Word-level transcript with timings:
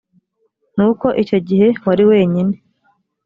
n 0.75 0.77
uko 0.89 1.07
icyo 1.21 1.37
gihe 1.47 1.67
wari 1.85 2.03
wenyine 2.11 2.55